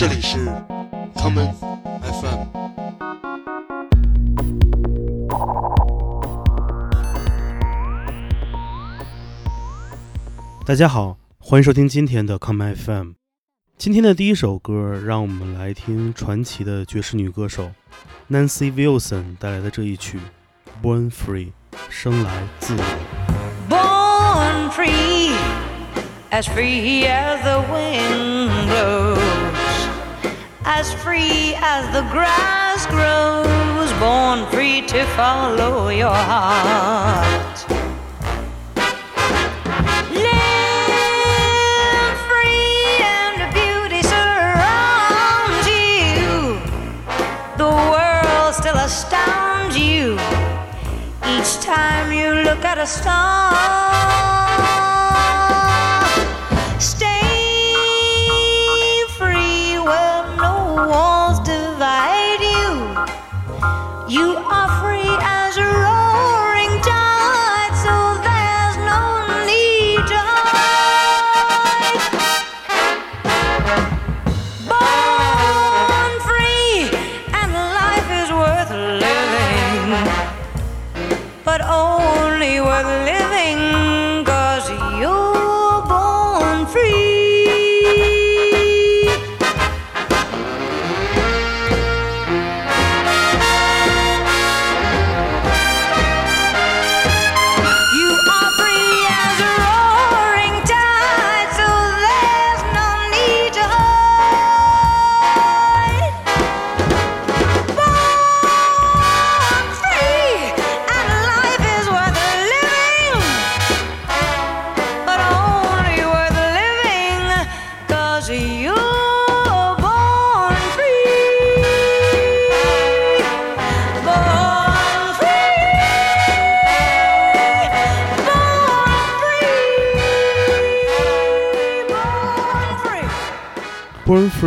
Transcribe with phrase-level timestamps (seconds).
[0.00, 0.38] 这里是
[1.14, 1.52] common
[2.00, 2.46] FM。
[10.64, 13.10] 大家好，欢迎收听今天的 common FM。
[13.76, 17.70] 今天的第一首歌，让我们来听传奇的爵士女歌手
[18.30, 20.18] Nancy Wilson 带来的这一曲
[20.82, 21.48] 《Born Free》，
[21.90, 22.82] 生来自由。
[23.68, 25.34] Born free,
[26.30, 29.09] as free as the wind blows,
[30.64, 37.68] as free as the grass grows, born free to follow your heart.
[40.10, 41.06] Live
[42.28, 46.60] free and beauty surrounds you.
[47.56, 50.18] The world still astounds you
[51.26, 54.39] each time you look at a star.
[60.86, 61.09] No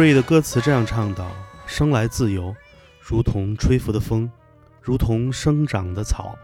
[0.03, 1.31] Born Free 的歌词这样唱道
[1.65, 2.53] ：“生来自由，
[2.99, 4.29] 如同吹拂的风，
[4.81, 6.37] 如同生长的草。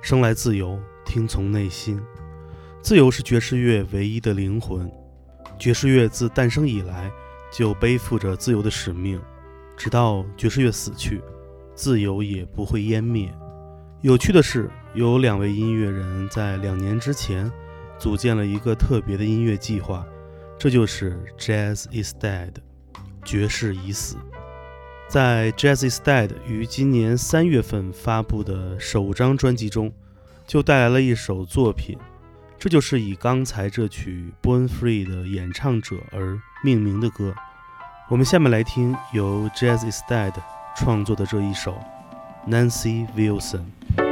[0.00, 2.00] 生来自由，听从内心。
[2.80, 4.88] 自由是爵士乐唯一的灵魂。
[5.58, 7.10] 爵士乐自诞生以来，
[7.52, 9.20] 就背负着自由的使命，
[9.76, 11.20] 直到爵士乐死去，
[11.74, 13.28] 自由也不会湮灭。
[14.02, 17.50] 有趣的是，有两位音乐人在两年之前
[17.98, 20.06] 组建了一个特别的音乐计划。”
[20.56, 22.52] 这就是 Jazz is Dead，
[23.24, 24.16] 爵士已死。
[25.08, 29.92] 在 Jazz is Dead 于今年三月份发布的首张专辑中，
[30.46, 31.96] 就带来了一首作品，
[32.58, 37.34] 这就是以刚才这曲 Born Free 的演唱者而命名的歌。
[38.08, 40.34] 我们下面来听由 Jazz is Dead
[40.76, 41.78] 创作的这一首
[42.48, 44.03] Nancy Wilson。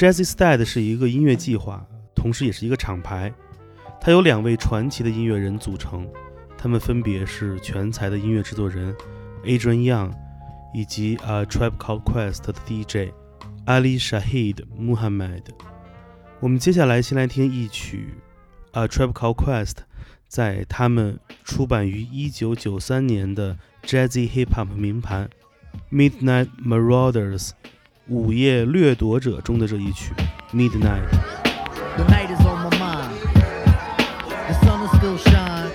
[0.00, 3.30] Jazzy Stead 是一个音乐计划，同时也是一个厂牌。
[4.00, 6.08] 它由两位传奇的音乐人组成，
[6.56, 8.96] 他们分别是全才的音乐制作人
[9.44, 10.10] Adrian Young，
[10.72, 13.12] 以及 A Tribe Called Quest 的 DJ
[13.66, 15.42] Ali Shahid Muhammad。
[16.40, 18.14] 我们接下来先来听一曲
[18.72, 19.80] A Tribe Called Quest
[20.26, 25.28] 在他们出版于1993年的 Jazzy Hip Hop 名盘
[25.94, 27.48] 《Midnight Marauders》
[28.09, 30.13] 午夜掠夺者中的这一曲《
[30.55, 31.09] Midnight》。
[31.97, 33.15] The night is on my mind.
[34.47, 35.71] The sun will still shine,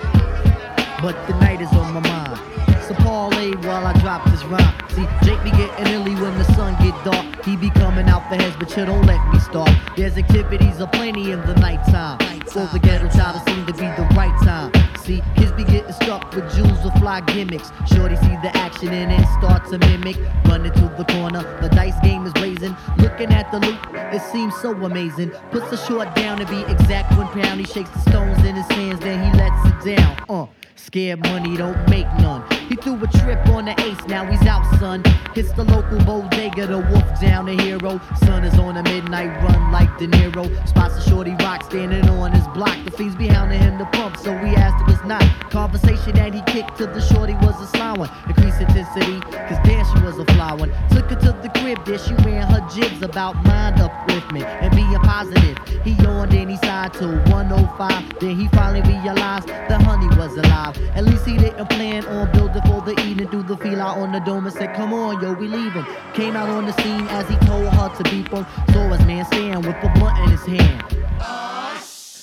[1.02, 2.38] but the night is on my mind.
[2.86, 4.74] So parlay while I drop this rhyme.
[4.90, 7.44] See, Jake be getting illy when the sun get dark.
[7.44, 9.70] He be coming out for heads, but you don't let me start.
[9.96, 12.18] There's activities aplenty in the nighttime.
[12.46, 14.72] For the ghetto child, it seem to be the right time.
[15.05, 17.69] See, kids be getting stuck with jewels or fly gimmicks.
[17.93, 20.17] Shorty see the action and then start to mimic.
[20.45, 22.75] Running to the corner, the dice game is blazing.
[22.97, 25.29] Looking at the loot, it seems so amazing.
[25.51, 28.67] Puts the short down to be exact when Pound he shakes the stones in his
[28.69, 30.25] hands, then he lets it down.
[30.27, 30.64] Uh.
[30.77, 32.43] Scared money don't make none.
[32.67, 35.03] He threw a trip on the ace, now he's out, son.
[35.33, 38.01] Hits the local bodega, the wolf down the hero.
[38.25, 40.45] Sun is on a midnight run like De Niro.
[40.67, 42.77] Spots a shorty rock standing on his block.
[42.83, 45.23] The fiends be hounding him to pump, so we asked if it's not.
[45.49, 48.09] Conversation that he kicked to the shorty was a sly one.
[48.27, 50.71] Increased intensity, cause there she was a fly one.
[50.89, 54.91] Took her to the crib, there she ran her jibs about mind upliftment and being
[54.99, 55.57] positive.
[55.85, 56.57] He yawned and he
[56.93, 58.19] to 105.
[58.19, 60.77] Then he finally realized the honey was alive.
[60.95, 63.27] At least he didn't plan on building for the evening.
[63.29, 65.85] Threw the feel out on the dome and said, Come on, yo, we leaving.
[66.13, 68.45] Came out on the scene as he told her to beep him.
[68.73, 70.83] Saw his man stand with a blunt in his hand.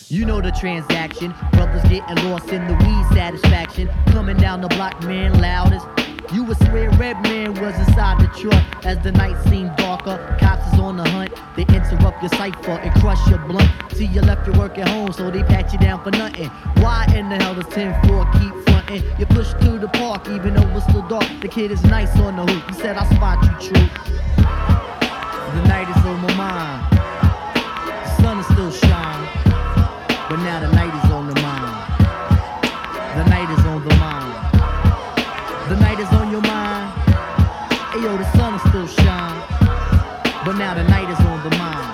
[0.08, 1.34] You know the transaction.
[1.52, 3.88] Brothers getting lost in the weed satisfaction.
[4.08, 5.86] Coming down the block, man, loudest.
[6.32, 10.16] You would swear Redman was inside the truck as the night seemed darker.
[10.40, 11.34] Cops is on the hunt.
[11.56, 13.70] They interrupt your cipher and crush your blunt.
[13.92, 16.48] See, you left your work at home, so they pat you down for nothing.
[16.82, 19.02] Why in the hell does 10 4 keep fronting?
[19.18, 21.28] You push through the park, even though it's still dark.
[21.42, 22.66] The kid is nice on the hoop.
[22.70, 23.88] He said, I spot you, true.
[24.36, 26.98] The night is on my mind.
[28.06, 29.28] The sun is still shining.
[30.30, 31.76] But now the night is on the mind.
[33.18, 34.31] The night is on the mind.
[38.42, 39.42] Sun is still shining.
[40.44, 41.90] But now the night is on the mind.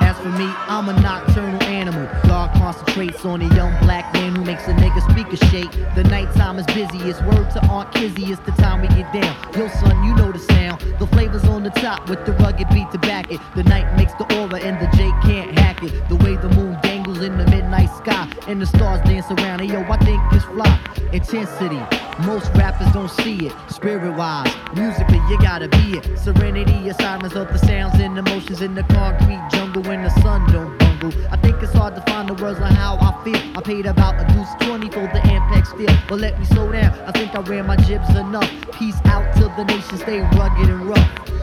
[0.00, 2.06] As for me, I'm a nocturnal animal.
[2.28, 5.72] God concentrates on a young black man who makes a nigga speaker shake.
[5.96, 6.98] The nighttime is busy.
[7.10, 8.26] It's word to Aunt Kizzy.
[8.32, 9.34] It's the time we get down.
[9.56, 10.80] Yo, son, you know the sound.
[11.00, 13.40] The flavor's on the top with the rugged beat to back it.
[13.56, 15.92] The night makes the aura and the J can't hack it.
[16.08, 16.78] The way the moon
[17.18, 19.60] in the midnight sky and the stars dance around.
[19.60, 20.78] Hey, yo, I think it's fly.
[21.12, 21.80] Intensity.
[22.24, 23.52] Most rappers don't see it.
[23.68, 26.18] Spirit wise, musically, you gotta be it.
[26.18, 30.50] Serenity, a silence of the sounds and emotions in the concrete jungle when the sun
[30.52, 31.12] don't bungle.
[31.30, 33.58] I think it's hard to find the words on how I feel.
[33.58, 35.96] I paid about a deuce 20 for the Ampex feel.
[36.08, 38.50] But let me slow down, I think I ran my jibs enough.
[38.72, 41.39] Peace out till the nation stay rugged and rough.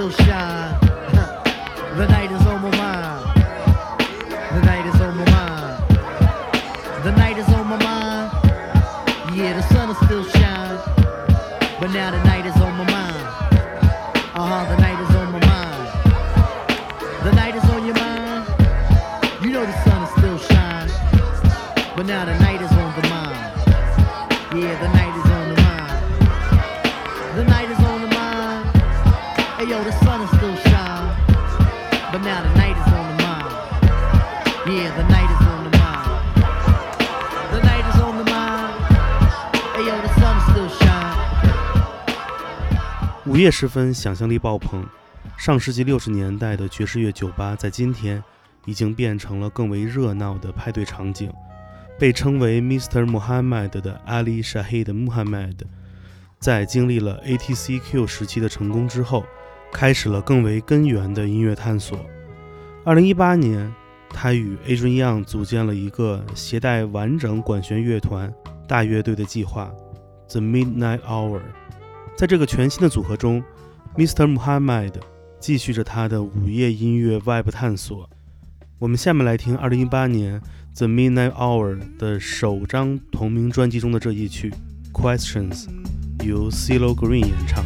[0.00, 0.59] Still shine.
[43.50, 44.84] 十分，想象力爆棚。
[45.36, 48.22] 上世纪六十年代的爵士乐酒吧，在今天
[48.64, 51.30] 已经变成了更为热闹的派对场景。
[51.98, 53.04] 被称为 Mr.
[53.04, 55.56] Muhammad 的 Ali Shahid Muhammad，
[56.38, 59.24] 在经历了 ATCQ 时期的成功之后，
[59.70, 61.98] 开始了更为根源的音乐探索。
[62.86, 63.70] 二零一八年，
[64.08, 68.32] 他与 Adrian Young 组建了一个携带完整管弦乐团
[68.66, 69.70] 大乐队的计划
[70.28, 71.42] The Midnight Hour。
[72.20, 73.42] 在这个全新的组合中
[73.96, 74.30] ，Mr.
[74.30, 74.92] Muhammad
[75.38, 78.06] 继续着他的午夜音乐外部探索。
[78.78, 80.42] 我们下面来听2018年
[80.76, 84.52] The Midnight Hour 的首张同名专辑中的这一曲
[84.92, 85.64] 《Questions》，
[86.26, 87.64] 由 CeeLo Green 演唱。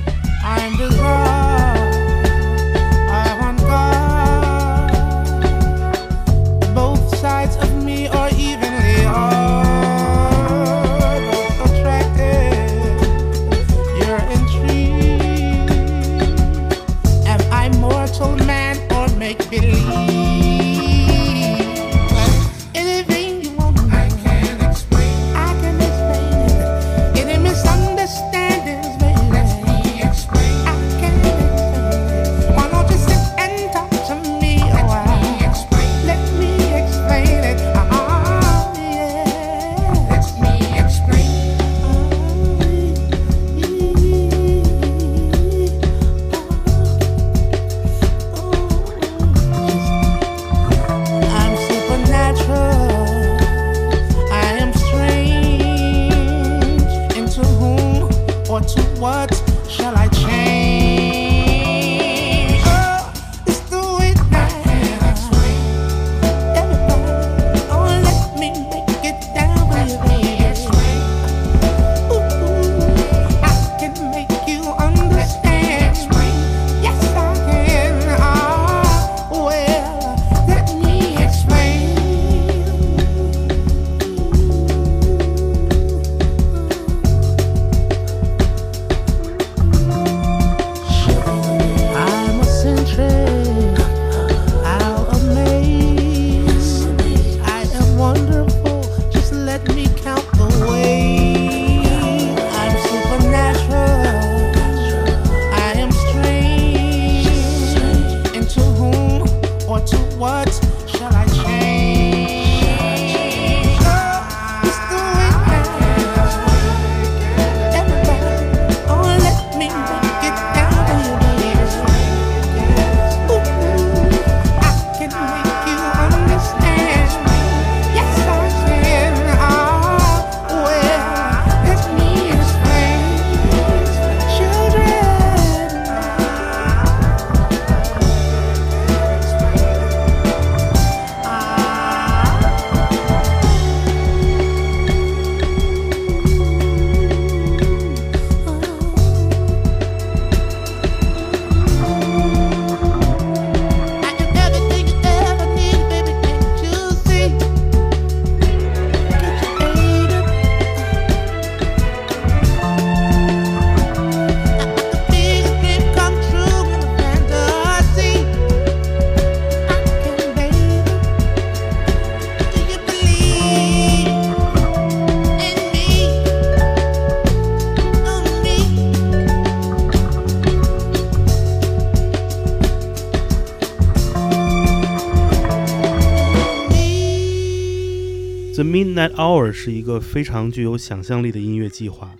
[188.84, 192.10] Midnight Hour》是一个非常具有想象力的音乐计划，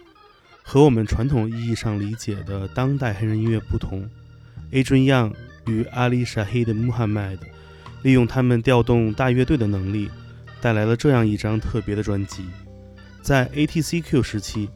[0.62, 4.08] 和我们传统意义上理解的当代黑人音乐不同。
[4.72, 5.34] Adrian Young
[5.66, 7.36] 与 Ali Shaheed Muhammad
[8.02, 10.08] 利用他们调动大乐队的能力，
[10.62, 12.46] 带来了这样一张特别的专辑。
[13.20, 14.70] 在 ATCQ 时期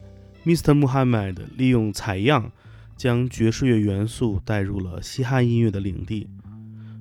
[0.45, 0.79] ，Mr.
[0.79, 2.51] Muhammad 利用采样
[2.95, 6.29] 将爵士乐元素带入了嘻哈音乐的领地，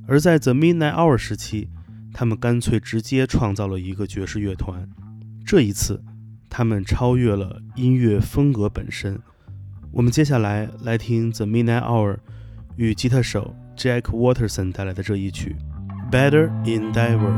[0.07, 1.69] 而在 The Midnight Hour 时期，
[2.13, 4.89] 他们干脆直接创造了一个爵士乐团。
[5.47, 6.03] 这一次，
[6.51, 9.19] 他们超越了音乐风格本身。
[9.91, 12.19] 我们接下来来听 The Midnight Hour
[12.77, 15.57] 与吉他手 Jack Waterson 带来的这一曲
[16.13, 17.33] 《Better Endeavor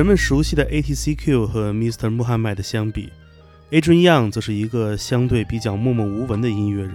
[0.00, 2.08] 人们熟悉的 ATCQ 和 Mr.
[2.08, 3.12] Muhammad 相比
[3.70, 6.94] ，Adrian Young 则是一个相对比较默默无闻的音乐人。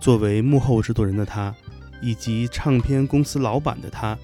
[0.00, 1.54] 作为幕后制作人的他，
[2.00, 4.16] 以及唱片公司老板的他，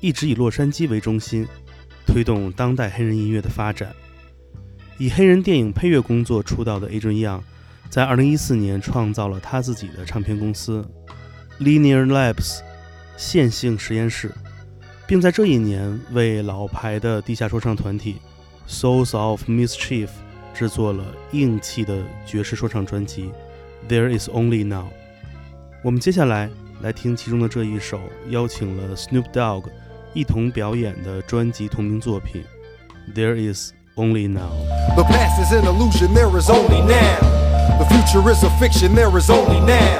[0.00, 1.44] 一直以洛杉矶为中心，
[2.06, 3.92] 推动当代黑人音乐的发展。
[4.96, 7.40] 以黑人电影配乐工作出道的 Adrian Young，
[7.90, 10.88] 在2014年创造了他自己的唱片公司
[11.58, 12.60] Linear Labs
[13.16, 14.32] 线性实验室。
[15.07, 18.17] 并在这一年为老牌的地下说唱团体
[18.67, 20.07] Souls of Mischief
[20.53, 23.31] 制作了硬气的爵士说唱专辑《
[23.91, 24.83] There Is Only Now》。
[25.83, 26.49] 我们接下来
[26.81, 29.65] 来听其中的这一首，邀请了 Snoop Dogg
[30.13, 32.43] 一同表演的专辑同名作品《
[33.17, 34.51] There Is Only Now》。
[34.95, 37.19] The past is an illusion, there is only now.
[37.79, 39.99] The future is a fiction, there is only now.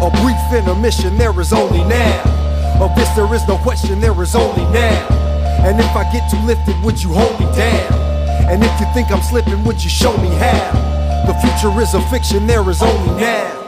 [0.00, 2.41] A brief intermission, there is only now.
[2.81, 5.07] Of this, there is no question, there is only now.
[5.63, 7.93] And if I get too lifted, would you hold me down?
[8.49, 11.25] And if you think I'm slipping, would you show me how?
[11.27, 13.62] The future is a fiction, there is only now.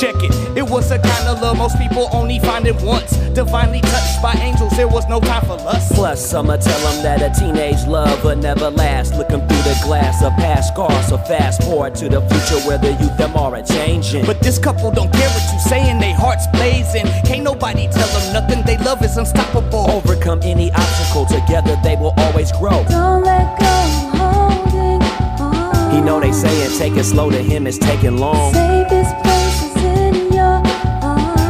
[0.00, 0.56] Check it.
[0.56, 3.18] It was a kind of love most people only find it once.
[3.34, 5.92] Divinely touched by angels, there was no time for lust.
[5.92, 9.14] Plus, I'ma tell them that a teenage love will never last.
[9.16, 12.92] Looking through the glass of past scars, so fast forward to the future where the
[12.92, 14.24] youth them are a changing.
[14.24, 17.04] But this couple don't care what you saying, they hearts blazing.
[17.26, 19.90] Can't nobody tell them nothing, they love is unstoppable.
[19.90, 22.86] overcome any obstacle, together they will always grow.
[22.88, 23.66] Don't let go,
[24.16, 25.02] holding
[25.42, 25.90] on.
[25.94, 28.54] He know they saying take it slow to him is taking long.
[28.54, 29.19] Safest place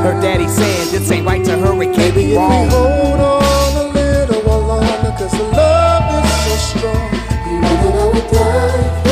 [0.01, 3.77] Her daddy saying this ain't right to her, it can't be if we hold on
[3.77, 7.13] a little while longer, cause the love is so strong.
[7.47, 9.10] You know what life will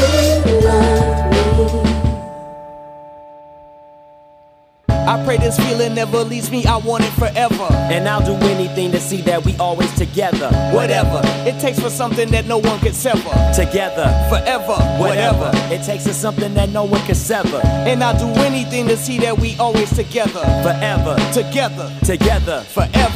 [5.19, 7.69] I pray this feeling never leaves me, I want it forever.
[7.73, 10.49] And I'll do anything to see that we always together.
[10.73, 13.31] Whatever it takes for something that no one can sever.
[13.55, 15.47] Together, Forever, whatever.
[15.47, 15.75] whatever.
[15.75, 17.61] It takes us something that no one can sever.
[17.65, 20.41] And I'll do anything to see that we always together.
[20.63, 22.61] Forever, Together, together.
[22.63, 23.15] forever.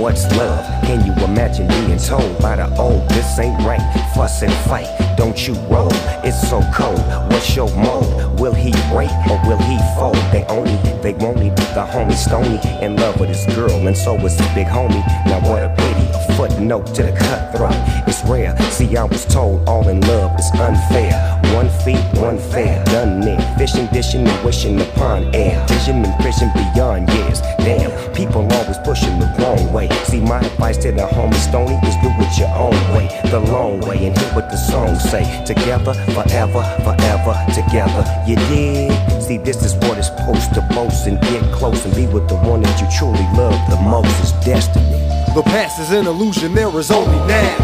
[0.00, 0.64] What's love?
[0.84, 3.80] Can you imagine being told by the old this ain't right?
[4.14, 5.88] Fuss and fight, don't you roll?
[6.24, 7.00] It's so cold.
[7.30, 8.38] What's your mode?
[8.38, 10.16] Will he break or will he fold?
[10.32, 11.36] They only, they won't
[11.76, 15.04] the homie Stony in love with his girl, and so is the big homie.
[15.26, 17.74] Now what a pity, a footnote to the cutthroat.
[18.06, 18.56] It's rare.
[18.70, 21.36] See, I was told all in love is unfair.
[21.54, 23.40] One feet, one fair, done there.
[23.56, 25.64] Fishing, dishing, and wishing upon air.
[25.68, 27.40] Vision and prison beyond years.
[27.58, 29.88] Damn, people always pushing the wrong way.
[30.04, 33.80] See, my advice to the homie Stony is do it your own way, the long
[33.80, 35.24] way, and hear what the songs say.
[35.44, 38.04] Together, forever, forever, together.
[38.26, 38.92] You dig?
[39.22, 42.36] See, this is what it's supposed to boast and get close and be with the
[42.36, 44.06] one that you truly love the most.
[44.22, 45.05] Is destiny.
[45.36, 47.58] The past is an illusion, there is only now.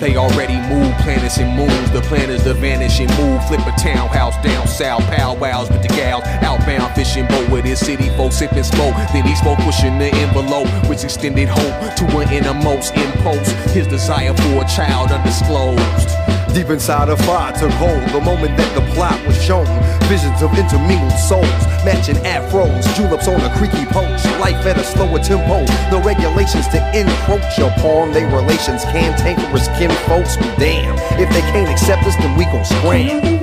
[0.00, 1.92] They already moved planets and moons.
[1.92, 3.46] The plan is to vanish and move.
[3.46, 5.02] Flip a townhouse down south.
[5.02, 6.24] Powwows with the gals.
[6.42, 8.96] Outbound fishing boat with his city folks sipping smoke.
[9.12, 13.52] Then he spoke pushing the envelope, which extended hope to an innermost impulse.
[13.72, 16.39] His desire for a child undisclosed.
[16.54, 19.66] Deep inside a fire took hold the moment that the plot was shown.
[20.10, 21.46] Visions of intermingled souls,
[21.86, 24.26] matching afros, juleps on a creaky post.
[24.40, 28.84] Life at a slower tempo, no regulations to encroach upon their relations.
[28.86, 33.39] Cantankerous kin folks, but damn, if they can't accept us, then we gon' scram.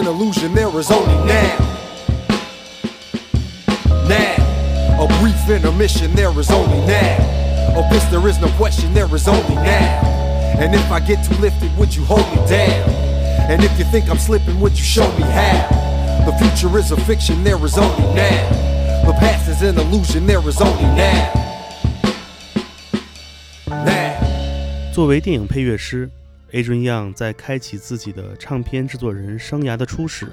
[0.00, 1.58] an illusion, there is only now.
[4.08, 7.76] Now, a brief intermission, there is only now.
[7.78, 10.00] Of this, there is no question, there is only now.
[10.58, 12.88] And if I get too lifted, would you hold me down?
[13.50, 16.24] And if you think I'm slipping, would you show me how?
[16.24, 19.04] The future is a fiction, there is only now.
[19.06, 21.32] The past is an illusion, there is only now.
[23.68, 24.92] Now.
[24.92, 26.10] 作为电影配乐师
[26.51, 30.27] ，Adrian Young 在开启自己的唱片制作人生涯的初始，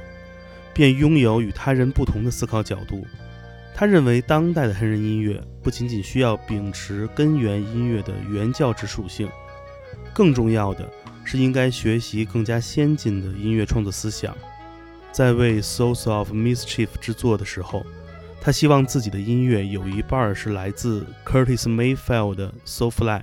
[0.75, 3.07] 便拥有与他人不同的思考角度。
[3.75, 9.29] 他认为，当代的黑人音乐不仅仅需要秉持根源音乐的原教旨属性，
[10.13, 10.89] 更重要的
[11.25, 14.37] 是应该学习更加先进的音乐创作思想。
[15.13, 17.87] 在为《Souls of Mischief》制作的时候，
[18.41, 23.21] 他希望自己的音乐有一半是来自 Curtis Mayfield 的《Soulfly》。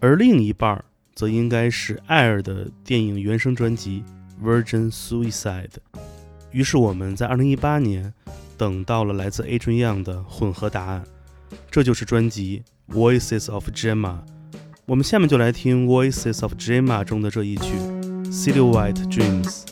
[0.00, 0.84] 而另一半儿
[1.14, 4.02] 则应该是艾尔的电影原声专辑
[4.44, 5.68] 《Virgin Suicide》。
[6.50, 8.12] 于是我们在二零一八年
[8.56, 11.04] 等到了来自 Adrian Young 的混合答案，
[11.70, 12.62] 这就是专辑
[12.94, 14.18] 《Voices of Gemma》
[14.86, 17.74] 我们下面就来听《Voices of Gemma》中的这一曲
[18.26, 19.64] 《Silhouette Dreams》。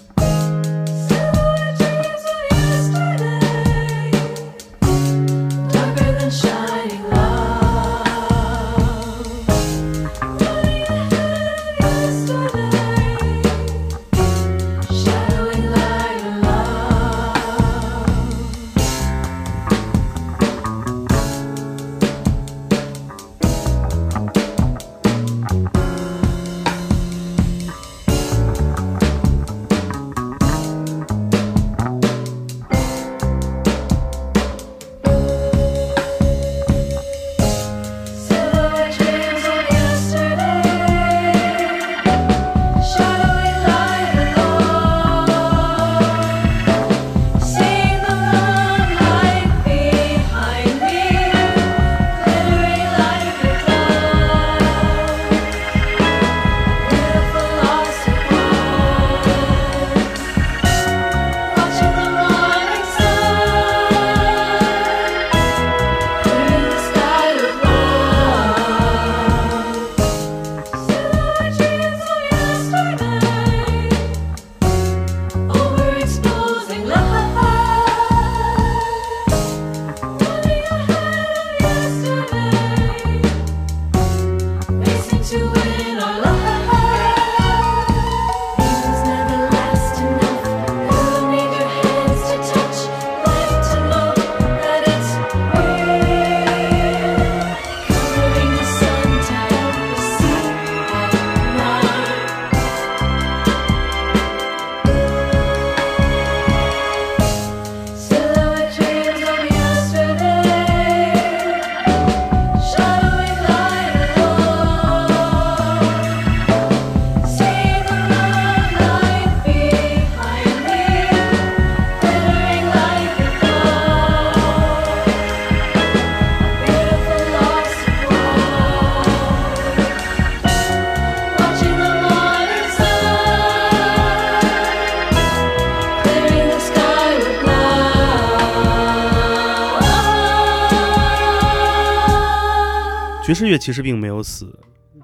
[143.43, 144.57] 爵士乐其实并没有死，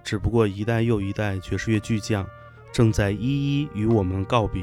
[0.05, 2.25] 只不过一代又一代爵士乐巨匠
[2.71, 4.63] 正在一一与我们告别，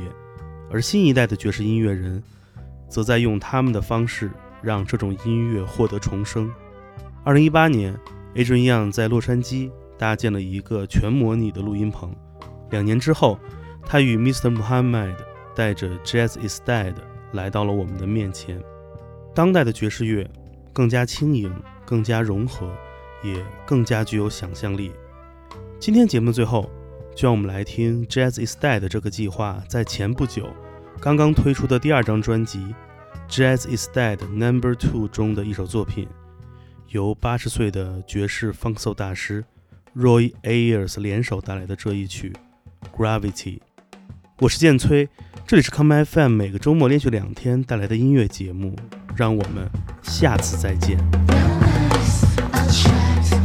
[0.72, 2.24] 而新一代的爵士音乐人
[2.88, 6.50] 则在用他们的方式让这种音乐获得重生。
[7.26, 7.94] 二零一八年
[8.36, 12.16] ，Adrian Young 在洛杉矶搭建了一个全模拟的录音棚。
[12.70, 13.38] 两年之后，
[13.86, 14.56] 他与 Mr.
[14.56, 15.18] Muhammad
[15.54, 16.94] 带着 Jazz is Dead
[17.34, 18.64] 来到了我们的面前。
[19.34, 20.26] 当代的爵士乐
[20.72, 21.54] 更加轻盈，
[21.86, 22.74] 更加融合，
[23.26, 24.92] 也更加具有想象力。
[25.80, 26.70] 今天节目的最后，
[27.16, 30.50] 就让我们来听 Jazz is Dead 这个计划在前不久
[31.00, 32.74] 刚刚推出的第二张专辑
[33.30, 36.08] 《Jazz is Dead Number Two》中的一首作品，
[36.90, 39.44] 由八十岁的爵士 funk soul 大师
[39.96, 42.34] Roy Ayers 联手带来的这一曲
[42.98, 43.58] 《Gravity》。
[44.40, 45.08] 我是建崔，
[45.48, 48.76] 这里是 Come FM 每个周末连续两天带来的音乐节目，
[49.16, 49.70] 让我们
[50.04, 50.98] 下次再见。
[52.66, 53.45] Things